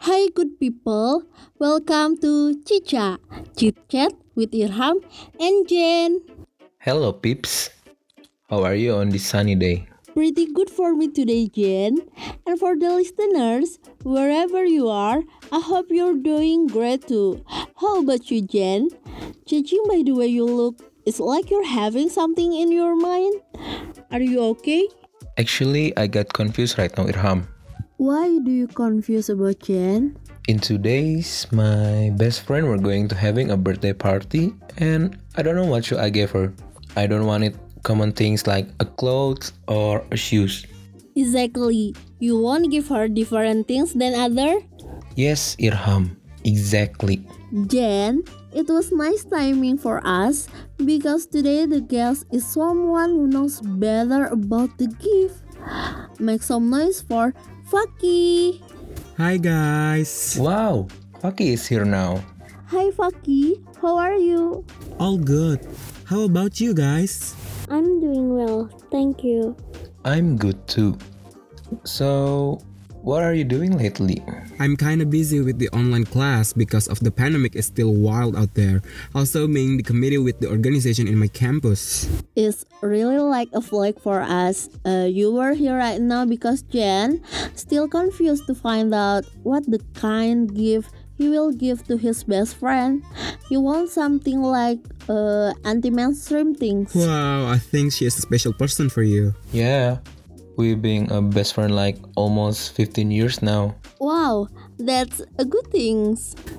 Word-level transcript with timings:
Hi, 0.00 0.28
good 0.34 0.58
people. 0.58 1.22
Welcome 1.60 2.18
to 2.18 2.58
Cica, 2.66 3.18
Chit 3.56 3.76
Chat 3.88 4.12
with 4.34 4.50
Irham 4.50 4.98
and 5.38 5.68
Jen. 5.68 6.20
Hello, 6.78 7.12
peeps. 7.12 7.70
How 8.48 8.64
are 8.64 8.74
you 8.74 8.94
on 8.94 9.10
this 9.10 9.26
sunny 9.26 9.54
day? 9.54 9.86
Pretty 10.12 10.50
good 10.52 10.70
for 10.70 10.96
me 10.96 11.06
today, 11.06 11.46
Jen. 11.46 11.98
And 12.46 12.58
for 12.58 12.74
the 12.74 12.90
listeners, 12.90 13.78
wherever 14.02 14.64
you 14.64 14.88
are, 14.88 15.22
I 15.52 15.60
hope 15.60 15.86
you're 15.90 16.16
doing 16.18 16.66
great 16.66 17.06
too. 17.06 17.44
How 17.46 18.00
about 18.00 18.28
you, 18.30 18.42
Jen? 18.42 18.88
Judging 19.46 19.84
by 19.86 20.02
the 20.04 20.12
way 20.12 20.26
you 20.26 20.44
look, 20.44 20.89
it's 21.10 21.18
like 21.18 21.50
you're 21.50 21.66
having 21.66 22.06
something 22.08 22.54
in 22.54 22.70
your 22.70 22.94
mind. 22.94 23.34
Are 24.14 24.22
you 24.22 24.38
okay? 24.54 24.86
Actually, 25.42 25.90
I 25.98 26.06
got 26.06 26.30
confused 26.30 26.78
right 26.78 26.94
now, 26.94 27.10
Irham. 27.10 27.50
Why 27.98 28.38
do 28.38 28.54
you 28.54 28.70
confuse 28.70 29.26
about 29.26 29.58
Jean? 29.58 30.14
In 30.46 30.62
two 30.62 30.78
days, 30.78 31.50
my 31.50 32.14
best 32.14 32.46
friend 32.46 32.70
were 32.70 32.78
going 32.78 33.10
to 33.10 33.18
having 33.18 33.50
a 33.50 33.58
birthday 33.58 33.92
party, 33.92 34.54
and 34.78 35.18
I 35.34 35.42
don't 35.42 35.58
know 35.58 35.66
what 35.66 35.82
should 35.84 35.98
I 35.98 36.14
give 36.14 36.30
her. 36.30 36.54
I 36.94 37.10
don't 37.10 37.26
want 37.26 37.42
it 37.42 37.58
common 37.82 38.14
things 38.14 38.46
like 38.46 38.70
a 38.78 38.86
clothes 38.86 39.50
or 39.66 40.06
a 40.14 40.16
shoes. 40.16 40.62
Exactly. 41.18 41.90
You 42.22 42.38
won't 42.38 42.70
give 42.70 42.86
her 42.86 43.10
different 43.10 43.66
things 43.66 43.98
than 43.98 44.14
other? 44.14 44.62
Yes, 45.18 45.58
Irham. 45.58 46.14
Exactly. 46.46 47.26
Jean, 47.66 48.22
it 48.52 48.68
was 48.68 48.92
nice 48.92 49.24
timing 49.24 49.78
for 49.78 50.00
us 50.04 50.48
because 50.84 51.26
today 51.26 51.66
the 51.66 51.80
guest 51.80 52.26
is 52.32 52.46
someone 52.46 53.10
who 53.10 53.26
knows 53.26 53.60
better 53.60 54.26
about 54.26 54.76
the 54.78 54.88
gift. 54.98 55.42
Make 56.20 56.42
some 56.42 56.70
noise 56.70 57.00
for 57.00 57.34
Faqih. 57.70 58.62
Hi 59.16 59.36
guys! 59.36 60.36
Wow, 60.40 60.88
Faqih 61.22 61.54
is 61.54 61.66
here 61.66 61.84
now. 61.84 62.24
Hi 62.72 62.90
Faqih, 62.90 63.62
how 63.82 63.98
are 63.98 64.16
you? 64.16 64.64
All 64.98 65.18
good. 65.18 65.60
How 66.06 66.22
about 66.26 66.60
you 66.60 66.74
guys? 66.74 67.34
I'm 67.68 68.00
doing 68.00 68.34
well, 68.34 68.66
thank 68.90 69.22
you. 69.22 69.54
I'm 70.04 70.36
good 70.36 70.58
too. 70.66 70.98
So, 71.84 72.58
what 73.02 73.22
are 73.22 73.34
you 73.34 73.44
doing 73.44 73.76
lately? 73.76 74.22
I'm 74.58 74.76
kinda 74.76 75.06
busy 75.06 75.40
with 75.40 75.58
the 75.58 75.68
online 75.70 76.04
class 76.04 76.52
because 76.52 76.88
of 76.88 77.00
the 77.00 77.10
pandemic 77.10 77.56
is 77.56 77.66
still 77.66 77.94
wild 77.94 78.36
out 78.36 78.54
there. 78.54 78.82
Also 79.14 79.48
being 79.48 79.76
the 79.76 79.82
committee 79.82 80.18
with 80.18 80.40
the 80.40 80.48
organization 80.48 81.08
in 81.08 81.18
my 81.18 81.28
campus. 81.28 82.08
It's 82.36 82.64
really 82.82 83.18
like 83.18 83.48
a 83.52 83.60
flag 83.60 84.00
for 84.00 84.20
us. 84.20 84.68
Uh, 84.84 85.08
you 85.08 85.32
were 85.32 85.54
here 85.54 85.76
right 85.76 86.00
now 86.00 86.24
because 86.24 86.62
Jean 86.62 87.22
still 87.54 87.88
confused 87.88 88.46
to 88.46 88.54
find 88.54 88.92
out 88.94 89.24
what 89.42 89.64
the 89.64 89.80
kind 89.94 90.52
gift 90.54 90.92
he 91.20 91.28
will 91.28 91.52
give 91.52 91.84
to 91.84 91.98
his 92.00 92.24
best 92.24 92.56
friend. 92.56 93.04
He 93.48 93.56
wants 93.56 93.92
something 93.92 94.40
like 94.40 94.80
uh, 95.04 95.52
anti-mainstream 95.64 96.54
things. 96.54 96.94
Wow, 96.94 97.44
I 97.46 97.58
think 97.58 97.92
she 97.92 98.06
is 98.06 98.16
a 98.16 98.22
special 98.22 98.54
person 98.54 98.88
for 98.88 99.02
you. 99.02 99.34
Yeah, 99.52 99.98
we've 100.56 100.80
been 100.80 101.10
a 101.10 101.22
best 101.22 101.54
friend 101.54 101.74
like 101.74 101.96
almost 102.16 102.74
15 102.74 103.10
years 103.10 103.42
now. 103.42 103.74
Wow, 103.98 104.48
that's 104.78 105.22
a 105.38 105.44
good 105.44 105.66
thing. 105.70 106.16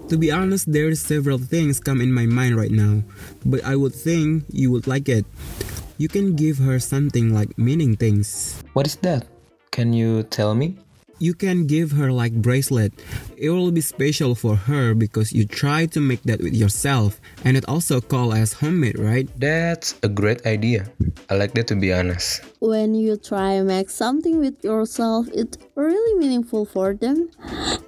To 0.09 0.17
be 0.17 0.31
honest, 0.31 0.71
there's 0.71 1.01
several 1.01 1.37
things 1.37 1.79
come 1.79 2.01
in 2.01 2.13
my 2.13 2.25
mind 2.25 2.55
right 2.55 2.71
now, 2.71 3.03
but 3.45 3.63
I 3.63 3.75
would 3.75 3.95
think 3.95 4.45
you 4.49 4.71
would 4.71 4.87
like 4.87 5.09
it. 5.09 5.25
You 5.97 6.07
can 6.07 6.35
give 6.35 6.57
her 6.57 6.79
something 6.79 7.33
like 7.33 7.57
meaning 7.57 7.95
things. 7.95 8.61
What 8.73 8.87
is 8.87 8.95
that? 8.97 9.27
Can 9.71 9.93
you 9.93 10.23
tell 10.23 10.55
me? 10.55 10.77
You 11.21 11.33
can 11.33 11.67
give 11.67 11.91
her 11.93 12.11
like 12.11 12.33
bracelet. 12.33 12.91
It 13.37 13.51
will 13.51 13.71
be 13.71 13.81
special 13.81 14.33
for 14.33 14.55
her 14.55 14.93
because 14.93 15.31
you 15.31 15.45
try 15.45 15.85
to 15.93 16.01
make 16.01 16.23
that 16.23 16.41
with 16.41 16.53
yourself 16.53 17.21
and 17.45 17.55
it 17.55 17.63
also 17.69 18.01
called 18.01 18.33
as 18.33 18.53
homemade, 18.53 18.97
right? 18.97 19.29
That's 19.37 19.93
a 20.01 20.09
great 20.09 20.45
idea. 20.45 20.89
I 21.29 21.35
like 21.35 21.53
that 21.53 21.67
to 21.67 21.75
be 21.75 21.93
honest. 21.93 22.41
When 22.59 22.95
you 22.95 23.17
try 23.17 23.61
make 23.61 23.89
something 23.89 24.39
with 24.39 24.63
yourself, 24.63 25.27
it's 25.33 25.57
really 25.75 26.19
meaningful 26.19 26.65
for 26.65 26.93
them. 26.93 27.29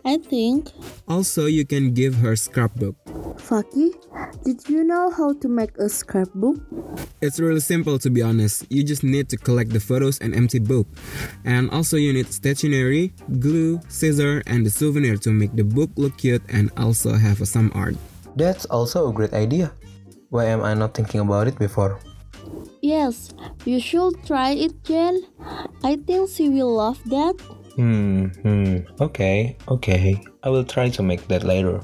I 0.06 0.18
think. 0.18 0.70
Also, 1.08 1.46
you 1.48 1.66
can 1.66 1.94
give 1.94 2.16
her 2.16 2.36
scrapbook. 2.36 2.96
Faqih, 3.44 3.92
did 4.46 4.70
you 4.70 4.86
know 4.86 5.12
how 5.12 5.34
to 5.34 5.50
make 5.50 5.78
a 5.78 5.90
scrapbook? 5.90 6.64
It's 7.22 7.42
really 7.42 7.60
simple 7.60 8.00
to 8.00 8.10
be 8.10 8.22
honest. 8.22 8.66
You 8.72 8.84
just 8.86 9.04
need 9.04 9.28
to 9.30 9.38
collect 9.38 9.72
the 9.72 9.82
photos 9.82 10.18
and 10.20 10.34
empty 10.34 10.60
book. 10.60 10.88
And 11.44 11.70
also 11.72 11.98
you 11.98 12.14
need 12.14 12.32
stationery, 12.32 13.12
glue, 13.40 13.82
scissor, 13.90 14.44
and 14.48 14.66
the 14.66 14.70
souvenir 14.70 15.18
to 15.18 15.32
make 15.32 15.54
the 15.56 15.64
book 15.64 15.92
look 15.98 16.18
cute 16.18 16.42
and 16.48 16.72
also 16.78 17.14
have 17.14 17.46
some 17.46 17.70
art. 17.76 17.96
That's 18.38 18.64
also 18.66 19.10
a 19.10 19.14
great 19.14 19.34
idea. 19.34 19.74
Why 20.30 20.46
am 20.46 20.64
I 20.64 20.74
not 20.74 20.94
thinking 20.94 21.20
about 21.20 21.48
it 21.48 21.60
before? 21.60 22.00
Yes, 22.82 23.34
you 23.66 23.80
should 23.80 24.24
try 24.26 24.52
it, 24.52 24.84
Jean. 24.84 25.20
I 25.84 25.98
think 25.98 26.30
she 26.30 26.48
will 26.48 26.74
love 26.74 27.00
that. 27.12 27.36
Hmm, 27.76 28.28
hmm. 28.40 28.78
Okay, 29.02 29.58
okay. 29.68 30.22
I 30.44 30.50
will 30.50 30.64
try 30.64 30.90
to 30.90 31.04
make 31.04 31.28
that 31.28 31.44
later. 31.44 31.82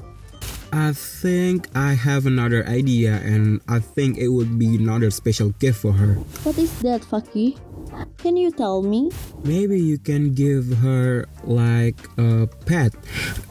I 0.72 0.92
think 0.92 1.66
I 1.74 1.94
have 1.94 2.26
another 2.26 2.66
idea 2.66 3.18
and 3.26 3.60
I 3.66 3.80
think 3.80 4.18
it 4.18 4.28
would 4.28 4.58
be 4.58 4.76
another 4.76 5.10
special 5.10 5.50
gift 5.58 5.82
for 5.82 5.92
her. 5.92 6.14
What 6.46 6.58
is 6.58 6.70
that, 6.82 7.02
Faqih? 7.02 7.58
Can 8.18 8.36
you 8.36 8.52
tell 8.52 8.82
me? 8.82 9.10
Maybe 9.42 9.80
you 9.80 9.98
can 9.98 10.32
give 10.32 10.78
her 10.78 11.26
like 11.42 11.98
a 12.18 12.46
pet. 12.66 12.94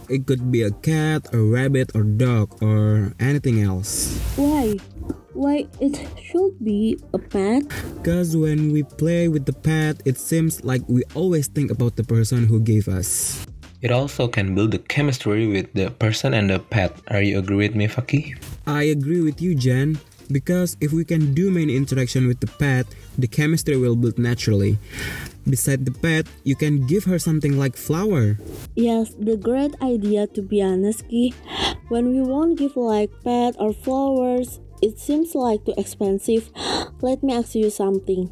It 0.07 0.25
could 0.27 0.51
be 0.51 0.63
a 0.63 0.71
cat, 0.71 1.27
a 1.33 1.39
rabbit, 1.43 1.91
or 1.93 2.03
dog, 2.03 2.55
or 2.63 3.13
anything 3.19 3.61
else. 3.61 4.15
Why? 4.39 4.79
Why 5.33 5.67
it 5.79 5.99
should 6.23 6.55
be 6.63 6.97
a 7.13 7.19
pet? 7.19 7.67
Because 7.99 8.35
when 8.35 8.71
we 8.71 8.83
play 8.83 9.27
with 9.27 9.45
the 9.45 9.53
pet, 9.53 10.01
it 10.05 10.17
seems 10.17 10.63
like 10.63 10.81
we 10.87 11.03
always 11.13 11.47
think 11.47 11.69
about 11.69 11.95
the 11.95 12.03
person 12.03 12.47
who 12.47 12.59
gave 12.59 12.87
us. 12.87 13.45
It 13.81 13.91
also 13.91 14.27
can 14.27 14.55
build 14.55 14.71
the 14.71 14.79
chemistry 14.79 15.47
with 15.47 15.71
the 15.73 15.89
person 15.91 16.33
and 16.33 16.49
the 16.49 16.59
pet. 16.59 16.99
Are 17.07 17.21
you 17.21 17.39
agree 17.39 17.55
with 17.67 17.75
me, 17.75 17.87
Faqih? 17.87 18.35
I 18.67 18.83
agree 18.91 19.21
with 19.21 19.41
you, 19.41 19.55
Jean. 19.55 19.99
Because 20.29 20.77
if 20.79 20.91
we 20.93 21.05
can 21.05 21.33
do 21.33 21.49
main 21.49 21.71
interaction 21.71 22.27
with 22.27 22.39
the 22.39 22.51
pet, 22.59 22.85
the 23.17 23.27
chemistry 23.27 23.77
will 23.77 23.95
build 23.95 24.19
naturally. 24.19 24.77
Beside 25.49 25.85
the 25.85 25.95
pet, 25.95 26.27
you 26.43 26.55
can 26.55 26.85
give 26.85 27.05
her 27.05 27.17
something 27.17 27.57
like 27.57 27.75
flower. 27.75 28.37
Yes, 28.75 29.15
the 29.17 29.37
great 29.37 29.73
idea 29.81 30.27
to 30.37 30.43
be 30.43 30.61
honest, 30.61 31.07
Ki. 31.09 31.33
When 31.87 32.13
we 32.13 32.21
won't 32.21 32.59
give 32.59 32.77
like 32.77 33.09
pet 33.23 33.55
or 33.57 33.73
flowers, 33.73 34.59
it 34.81 34.99
seems 34.99 35.33
like 35.33 35.65
too 35.65 35.73
expensive. 35.77 36.51
Let 37.01 37.23
me 37.23 37.33
ask 37.33 37.55
you 37.55 37.69
something. 37.71 38.29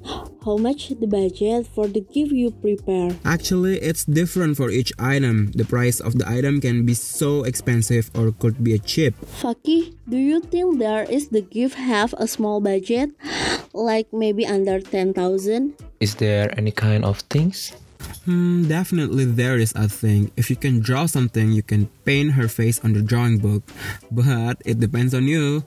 How 0.48 0.56
much 0.56 0.96
the 0.96 1.12
budget 1.12 1.68
for 1.68 1.92
the 1.92 2.00
gift 2.00 2.32
you 2.32 2.56
prepare? 2.56 3.12
Actually, 3.26 3.84
it's 3.84 4.08
different 4.08 4.56
for 4.56 4.72
each 4.72 4.96
item. 4.96 5.52
The 5.52 5.68
price 5.68 6.00
of 6.00 6.16
the 6.16 6.24
item 6.24 6.64
can 6.64 6.88
be 6.88 6.94
so 6.94 7.44
expensive 7.44 8.08
or 8.16 8.32
could 8.32 8.64
be 8.64 8.72
a 8.72 8.80
cheap. 8.80 9.12
Faqih, 9.44 9.92
do 10.08 10.16
you 10.16 10.40
think 10.40 10.80
there 10.80 11.04
is 11.04 11.36
the 11.36 11.44
gift 11.44 11.76
have 11.76 12.16
a 12.16 12.32
small 12.32 12.62
budget? 12.64 13.12
Like 13.74 14.08
maybe 14.14 14.48
under 14.48 14.80
10,000? 14.80 15.20
Is 16.00 16.16
there 16.16 16.48
any 16.58 16.72
kind 16.72 17.04
of 17.04 17.20
things? 17.28 17.76
Hmm, 18.26 18.68
definitely 18.68 19.26
there 19.26 19.58
is 19.58 19.72
a 19.76 19.88
thing. 19.88 20.32
If 20.36 20.50
you 20.50 20.56
can 20.56 20.80
draw 20.80 21.06
something, 21.06 21.52
you 21.52 21.64
can 21.64 21.88
paint 22.04 22.34
her 22.34 22.48
face 22.48 22.84
on 22.84 22.94
the 22.94 23.02
drawing 23.02 23.40
book. 23.40 23.64
But 24.12 24.62
it 24.66 24.80
depends 24.80 25.14
on 25.14 25.28
you. 25.28 25.64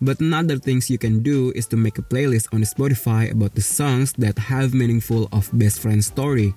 But 0.00 0.20
another 0.20 0.58
things 0.58 0.90
you 0.90 0.98
can 0.98 1.22
do 1.22 1.52
is 1.56 1.66
to 1.68 1.76
make 1.76 1.98
a 1.98 2.02
playlist 2.02 2.52
on 2.52 2.60
Spotify 2.62 3.32
about 3.32 3.54
the 3.54 3.62
songs 3.62 4.12
that 4.18 4.38
have 4.52 4.74
meaningful 4.74 5.28
of 5.32 5.48
best 5.52 5.80
friend 5.80 6.04
story. 6.04 6.54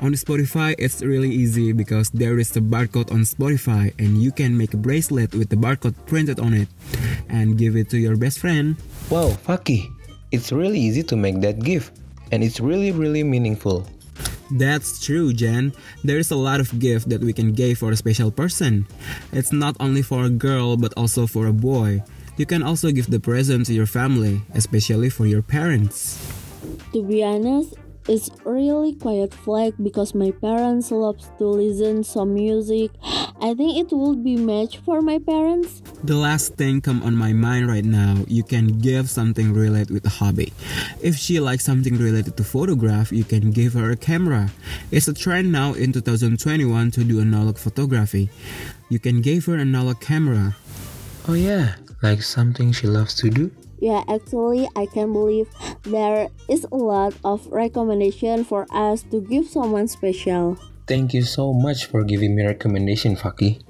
On 0.00 0.12
Spotify, 0.12 0.74
it's 0.76 1.02
really 1.02 1.30
easy 1.30 1.72
because 1.72 2.10
there 2.10 2.38
is 2.38 2.50
a 2.56 2.60
barcode 2.60 3.12
on 3.12 3.22
Spotify 3.22 3.94
and 3.98 4.20
you 4.20 4.32
can 4.32 4.58
make 4.58 4.74
a 4.74 4.76
bracelet 4.76 5.34
with 5.34 5.50
the 5.50 5.56
barcode 5.56 5.94
printed 6.06 6.40
on 6.40 6.52
it 6.52 6.68
and 7.28 7.56
give 7.56 7.76
it 7.76 7.90
to 7.90 7.98
your 7.98 8.16
best 8.16 8.40
friend. 8.40 8.76
Wow, 9.08 9.38
Faqih, 9.46 9.86
it's 10.32 10.50
really 10.50 10.80
easy 10.80 11.04
to 11.04 11.16
make 11.16 11.40
that 11.42 11.62
gift 11.62 11.94
and 12.32 12.42
it's 12.42 12.58
really 12.58 12.90
really 12.90 13.22
meaningful. 13.22 13.86
That's 14.50 15.04
true, 15.04 15.32
Jean. 15.32 15.72
There's 16.02 16.30
a 16.30 16.36
lot 16.36 16.60
of 16.60 16.78
gift 16.78 17.08
that 17.08 17.20
we 17.20 17.32
can 17.32 17.52
give 17.52 17.78
for 17.78 17.90
a 17.90 17.96
special 17.96 18.30
person. 18.30 18.86
It's 19.32 19.52
not 19.52 19.76
only 19.80 20.02
for 20.02 20.24
a 20.24 20.30
girl 20.30 20.76
but 20.76 20.92
also 20.96 21.26
for 21.26 21.46
a 21.46 21.52
boy. 21.52 22.02
You 22.36 22.46
can 22.46 22.62
also 22.62 22.90
give 22.90 23.10
the 23.10 23.20
present 23.20 23.66
to 23.66 23.74
your 23.74 23.86
family, 23.86 24.42
especially 24.54 25.08
for 25.08 25.26
your 25.26 25.42
parents. 25.42 26.18
To 26.92 27.02
be 27.02 27.22
honest, 27.22 27.74
It's 28.06 28.28
really 28.44 28.92
quiet 28.94 29.32
flag 29.32 29.72
because 29.82 30.14
my 30.14 30.30
parents 30.30 30.90
love 30.90 31.16
to 31.38 31.46
listen 31.48 32.04
some 32.04 32.34
music. 32.34 32.90
I 33.40 33.54
think 33.54 33.80
it 33.80 33.96
would 33.96 34.22
be 34.22 34.36
match 34.36 34.76
for 34.84 35.00
my 35.00 35.18
parents. 35.18 35.80
The 36.04 36.14
last 36.14 36.56
thing 36.56 36.82
come 36.82 37.02
on 37.02 37.16
my 37.16 37.32
mind 37.32 37.66
right 37.66 37.84
now, 37.84 38.24
you 38.28 38.42
can 38.42 38.76
give 38.78 39.08
something 39.08 39.54
related 39.54 39.90
with 39.90 40.04
a 40.04 40.10
hobby. 40.20 40.52
If 41.00 41.16
she 41.16 41.40
likes 41.40 41.64
something 41.64 41.96
related 41.96 42.36
to 42.36 42.44
photograph, 42.44 43.10
you 43.10 43.24
can 43.24 43.50
give 43.50 43.72
her 43.72 43.90
a 43.90 43.96
camera. 43.96 44.52
It's 44.90 45.08
a 45.08 45.14
trend 45.14 45.50
now 45.50 45.72
in 45.72 45.92
2021 45.92 46.90
to 46.90 47.04
do 47.04 47.22
analog 47.22 47.56
photography. 47.56 48.28
You 48.90 48.98
can 48.98 49.22
give 49.22 49.46
her 49.46 49.54
an 49.54 49.60
analog 49.60 50.02
camera. 50.02 50.56
Oh 51.26 51.32
yeah, 51.32 51.76
like 52.02 52.20
something 52.20 52.70
she 52.72 52.86
loves 52.86 53.14
to 53.24 53.30
do? 53.30 53.50
Yeah, 53.78 54.04
actually, 54.08 54.68
I 54.76 54.86
can 54.86 55.12
believe 55.12 55.48
there 55.82 56.28
is 56.48 56.66
a 56.70 56.76
lot 56.76 57.14
of 57.24 57.46
recommendation 57.48 58.44
for 58.44 58.66
us 58.70 59.02
to 59.10 59.20
give 59.20 59.46
someone 59.48 59.88
special. 59.88 60.56
Thank 60.86 61.14
you 61.14 61.22
so 61.22 61.52
much 61.52 61.86
for 61.86 62.04
giving 62.04 62.36
me 62.36 62.44
recommendation, 62.44 63.16
Faqih. 63.16 63.60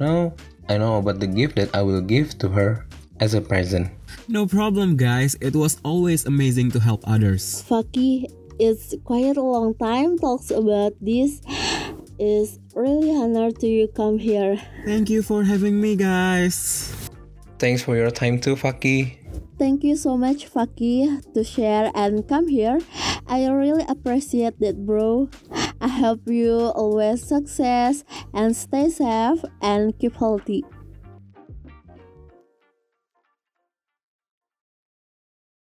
Now, 0.00 0.34
I 0.68 0.78
know 0.78 0.98
about 0.98 1.20
the 1.20 1.26
gift 1.26 1.56
that 1.56 1.74
I 1.74 1.82
will 1.82 2.00
give 2.00 2.38
to 2.38 2.48
her 2.50 2.86
as 3.20 3.34
a 3.34 3.40
present. 3.40 3.90
No 4.28 4.46
problem, 4.46 4.96
guys. 4.96 5.36
It 5.40 5.54
was 5.54 5.78
always 5.84 6.26
amazing 6.26 6.70
to 6.72 6.80
help 6.80 7.02
others. 7.06 7.62
Faqih, 7.68 8.26
it's 8.58 8.94
quite 9.04 9.36
a 9.36 9.42
long 9.42 9.74
time 9.74 10.18
talks 10.18 10.50
about 10.50 10.94
this. 11.00 11.42
It's 12.18 12.58
really 12.74 13.10
honored 13.10 13.58
to 13.60 13.66
you 13.66 13.88
come 13.88 14.18
here. 14.18 14.60
Thank 14.86 15.10
you 15.10 15.22
for 15.22 15.42
having 15.42 15.80
me, 15.80 15.96
guys. 15.96 16.94
Thanks 17.58 17.82
for 17.82 17.96
your 17.96 18.10
time 18.10 18.38
too, 18.38 18.54
Faqih. 18.54 19.23
Thank 19.64 19.82
you 19.82 19.96
so 19.96 20.18
much, 20.18 20.44
Faki, 20.52 21.08
to 21.32 21.42
share 21.42 21.90
and 21.94 22.28
come 22.28 22.48
here. 22.48 22.80
I 23.26 23.48
really 23.48 23.82
appreciate 23.88 24.60
that, 24.60 24.84
bro. 24.84 25.30
I 25.80 25.88
hope 25.88 26.28
you 26.28 26.52
always 26.76 27.24
success 27.24 28.04
and 28.34 28.54
stay 28.54 28.90
safe 28.90 29.40
and 29.62 29.98
keep 29.98 30.16
healthy. 30.16 30.64